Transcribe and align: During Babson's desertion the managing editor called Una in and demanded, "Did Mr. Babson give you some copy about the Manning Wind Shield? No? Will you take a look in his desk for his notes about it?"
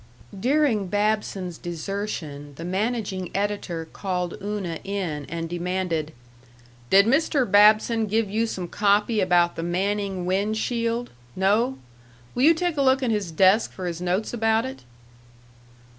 During 0.39 0.87
Babson's 0.87 1.59
desertion 1.59 2.53
the 2.55 2.65
managing 2.65 3.29
editor 3.35 3.85
called 3.85 4.35
Una 4.41 4.79
in 4.83 5.25
and 5.25 5.47
demanded, 5.47 6.11
"Did 6.89 7.05
Mr. 7.05 7.45
Babson 7.45 8.07
give 8.07 8.27
you 8.27 8.47
some 8.47 8.67
copy 8.67 9.21
about 9.21 9.55
the 9.55 9.61
Manning 9.61 10.25
Wind 10.25 10.57
Shield? 10.57 11.11
No? 11.35 11.77
Will 12.33 12.41
you 12.41 12.55
take 12.55 12.77
a 12.77 12.81
look 12.81 13.03
in 13.03 13.11
his 13.11 13.31
desk 13.31 13.71
for 13.73 13.85
his 13.85 14.01
notes 14.01 14.33
about 14.33 14.65
it?" 14.65 14.81